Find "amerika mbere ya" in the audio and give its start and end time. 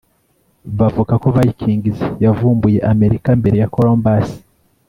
2.91-3.71